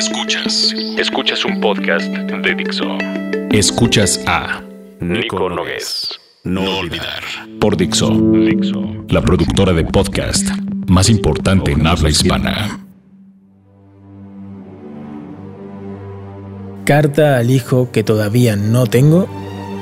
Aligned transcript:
Escuchas. 0.00 0.74
Escuchas 0.96 1.44
un 1.44 1.60
podcast 1.60 2.06
de 2.06 2.54
Dixo. 2.54 2.86
Escuchas 3.50 4.18
a 4.26 4.62
Nico 4.98 5.50
Nogués. 5.50 6.18
No 6.42 6.78
olvidar. 6.78 7.22
Por 7.60 7.76
Dixo. 7.76 8.08
Dixo. 8.08 8.80
La 9.10 9.20
productora 9.20 9.74
de 9.74 9.84
podcast 9.84 10.48
más 10.86 11.10
importante 11.10 11.72
en 11.72 11.86
habla 11.86 12.08
hispana. 12.08 12.80
Carta 16.86 17.36
al 17.36 17.50
hijo 17.50 17.92
que 17.92 18.02
todavía 18.02 18.56
no 18.56 18.86
tengo 18.86 19.28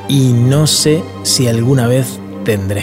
y 0.08 0.32
no 0.32 0.66
sé 0.66 1.00
si 1.22 1.46
alguna 1.46 1.86
vez 1.86 2.18
tendré. 2.44 2.82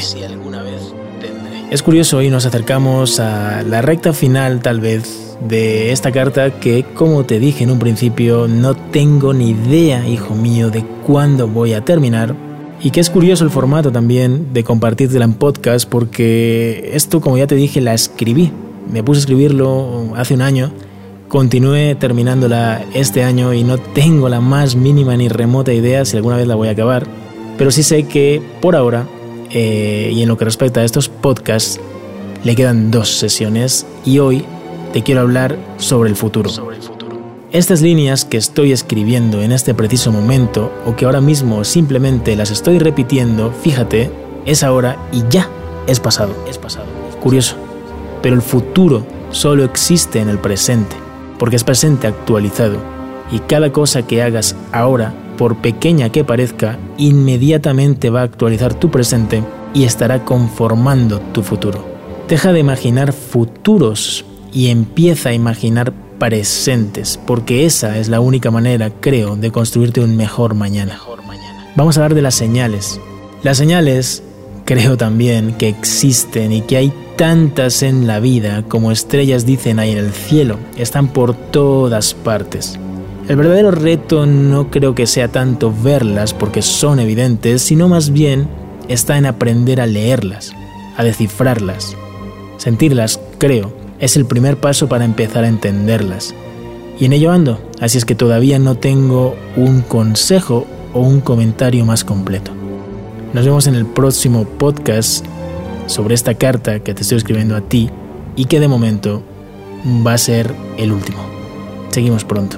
Es 1.70 1.84
curioso, 1.84 2.16
hoy 2.16 2.30
nos 2.30 2.46
acercamos 2.46 3.20
a 3.20 3.62
la 3.64 3.82
recta 3.82 4.14
final 4.14 4.62
tal 4.62 4.80
vez 4.80 5.25
de 5.42 5.92
esta 5.92 6.12
carta 6.12 6.60
que, 6.60 6.84
como 6.94 7.26
te 7.26 7.40
dije 7.40 7.64
en 7.64 7.72
un 7.72 7.80
principio, 7.80 8.48
no 8.48 8.76
tengo 8.76 9.34
ni 9.34 9.52
idea, 9.52 10.08
hijo 10.08 10.36
mío, 10.36 10.70
de 10.70 10.84
cuándo 11.06 11.48
voy 11.48 11.74
a 11.74 11.84
terminar. 11.84 12.36
Y 12.82 12.92
que 12.92 13.00
es 13.00 13.10
curioso 13.10 13.44
el 13.44 13.50
formato 13.50 13.92
también 13.92 14.54
de 14.54 14.64
compartirla 14.64 15.26
en 15.26 15.34
podcast 15.34 15.88
porque 15.88 16.92
esto, 16.94 17.22
como 17.22 17.38
ya 17.38 17.48
te 17.48 17.56
dije, 17.56 17.82
la 17.82 17.94
escribí. 17.94 18.52
Me 18.92 19.04
puse 19.04 19.20
a 19.20 19.22
escribirlo 19.22 20.14
hace 20.16 20.34
un 20.34 20.42
año, 20.42 20.72
continué 21.28 21.96
terminándola 21.96 22.84
este 22.94 23.24
año 23.24 23.54
y 23.54 23.64
no 23.64 23.78
tengo 23.78 24.30
la 24.30 24.42
más 24.42 24.76
mínima 24.76 25.18
ni 25.18 25.30
remota 25.30 25.74
idea 25.74 26.06
si 26.06 26.18
alguna 26.18 26.38
vez 26.38 26.48
la 26.48 26.56
voy 26.56 26.68
a 26.68 26.72
acabar. 26.72 27.08
Pero 27.58 27.72
sí 27.72 27.82
sé 27.84 28.04
que 28.04 28.42
por 28.62 28.76
ahora 28.76 29.08
eh, 29.52 30.12
y 30.14 30.22
en 30.22 30.28
lo 30.28 30.38
que 30.38 30.46
respecta 30.46 30.82
a 30.82 30.84
estos 30.84 31.08
podcasts, 31.10 31.80
le 32.44 32.56
quedan 32.56 32.92
dos 32.92 33.10
sesiones 33.10 33.86
y 34.06 34.20
hoy 34.20 34.46
te 34.96 35.04
quiero 35.04 35.20
hablar 35.20 35.58
sobre 35.76 36.10
el 36.10 36.16
futuro. 36.16 36.50
Estas 37.52 37.82
líneas 37.82 38.24
que 38.24 38.38
estoy 38.38 38.72
escribiendo 38.72 39.42
en 39.42 39.52
este 39.52 39.74
preciso 39.74 40.10
momento 40.10 40.72
o 40.86 40.96
que 40.96 41.04
ahora 41.04 41.20
mismo 41.20 41.66
simplemente 41.66 42.34
las 42.38 42.50
estoy 42.50 42.80
repitiendo, 42.80 43.52
fíjate, 43.52 44.10
es 44.46 44.64
ahora 44.64 44.98
y 45.12 45.22
ya 45.30 45.50
es 45.86 46.00
pasado. 46.00 46.34
Es 46.50 46.58
pasado. 46.58 46.86
Curioso. 47.22 47.58
Pero 48.22 48.36
el 48.38 48.42
futuro 48.42 49.06
solo 49.32 49.66
existe 49.66 50.22
en 50.22 50.30
el 50.30 50.38
presente, 50.40 50.96
porque 51.38 51.58
es 51.58 51.66
presente 51.66 52.08
actualizado 52.08 52.78
y 53.34 53.40
cada 53.40 53.74
cosa 53.74 54.08
que 54.08 54.24
hagas 54.24 54.56
ahora 54.72 55.14
por 55.38 55.58
pequeña 55.58 56.10
que 56.10 56.24
parezca, 56.24 56.80
inmediatamente 56.98 58.10
va 58.10 58.22
a 58.22 58.24
actualizar 58.24 58.74
tu 58.74 58.92
presente 58.92 59.44
y 59.74 59.84
estará 59.84 60.24
conformando 60.24 61.20
tu 61.20 61.44
futuro. 61.44 61.84
Deja 62.30 62.54
de 62.54 62.62
imaginar 62.62 63.12
futuros 63.12 64.24
y 64.56 64.70
empieza 64.70 65.30
a 65.30 65.34
imaginar 65.34 65.94
presentes, 66.18 67.20
porque 67.28 67.66
esa 67.66 67.98
es 68.00 68.08
la 68.08 68.22
única 68.22 68.50
manera, 68.50 68.90
creo, 68.90 69.36
de 69.36 69.52
construirte 69.52 70.00
un 70.00 70.16
mejor 70.16 70.56
mañana. 70.56 70.98
Vamos 71.76 71.98
a 71.98 72.00
hablar 72.00 72.16
de 72.16 72.22
las 72.22 72.36
señales. 72.36 73.02
Las 73.44 73.58
señales, 73.58 74.24
creo 74.64 74.96
también 74.96 75.56
que 75.58 75.68
existen 75.68 76.54
y 76.54 76.62
que 76.62 76.78
hay 76.78 76.94
tantas 77.18 77.84
en 77.84 78.08
la 78.08 78.22
vida 78.22 78.64
como 78.70 78.94
estrellas 78.94 79.46
dicen 79.46 79.78
ahí 79.78 79.92
en 79.92 79.98
el 79.98 80.14
cielo, 80.14 80.58
están 80.78 81.10
por 81.10 81.36
todas 81.36 82.14
partes. 82.14 82.80
El 83.28 83.36
verdadero 83.36 83.72
reto 83.72 84.26
no 84.26 84.72
creo 84.72 84.96
que 84.96 85.06
sea 85.06 85.28
tanto 85.28 85.74
verlas 85.84 86.34
porque 86.34 86.62
son 86.62 87.00
evidentes, 87.00 87.62
sino 87.62 87.90
más 87.90 88.12
bien 88.12 88.48
está 88.88 89.18
en 89.18 89.26
aprender 89.26 89.82
a 89.82 89.86
leerlas, 89.86 90.54
a 90.96 91.04
descifrarlas. 91.04 91.96
Sentirlas, 92.58 93.20
creo, 93.38 93.85
es 94.00 94.18
el 94.18 94.26
primer 94.26 94.58
paso 94.58 94.88
para 94.88 95.06
empezar 95.06 95.44
a 95.44 95.48
entenderlas. 95.48 96.34
Y 97.00 97.06
en 97.06 97.14
ello 97.14 97.32
ando, 97.32 97.60
así 97.80 97.98
es 97.98 98.06
que 98.06 98.16
todavía 98.16 98.60
no 98.60 98.76
tengo 98.76 99.36
un 99.56 99.82
consejo 99.82 100.66
o 100.94 101.02
un 101.02 101.22
comentario 101.22 101.86
más 101.86 102.04
completo. 102.04 102.52
Nos 103.34 103.46
vemos 103.46 103.68
en 103.68 103.76
el 103.76 103.86
próximo 103.86 104.46
podcast 104.46 105.26
sobre 105.88 106.16
esta 106.16 106.36
carta 106.36 106.80
que 106.80 106.94
te 106.94 107.02
estoy 107.02 107.18
escribiendo 107.18 107.56
a 107.56 107.62
ti 107.62 107.90
y 108.36 108.46
que 108.46 108.60
de 108.60 108.68
momento 108.68 109.24
va 110.06 110.14
a 110.14 110.18
ser 110.18 110.54
el 110.78 110.92
último. 110.92 111.20
Seguimos 111.90 112.24
pronto. 112.24 112.58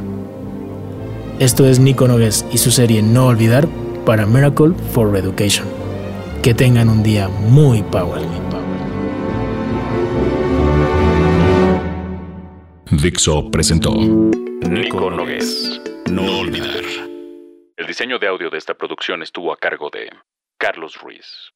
Esto 1.40 1.66
es 1.68 1.80
Nico 1.80 2.08
Nogues 2.08 2.46
y 2.52 2.58
su 2.58 2.72
serie 2.72 3.02
No 3.02 3.28
Olvidar 3.28 3.68
para 4.06 4.26
Miracle 4.26 4.74
for 4.94 5.16
Education. 5.16 5.68
Que 6.42 6.54
tengan 6.54 6.90
un 6.90 7.04
día 7.04 7.28
muy 7.28 7.84
power. 7.84 8.22
Dixo 12.92 13.52
presentó 13.52 13.92
Nico 13.92 15.12
Nogues. 15.12 15.82
No 16.10 16.40
olvidar. 16.40 16.84
El 17.76 17.86
diseño 17.86 18.18
de 18.18 18.28
audio 18.28 18.50
de 18.50 18.58
esta 18.58 18.76
producción 18.76 19.22
estuvo 19.22 19.52
a 19.52 19.58
cargo 19.58 19.90
de 19.90 20.10
Carlos 20.58 20.96
Ruiz. 20.96 21.52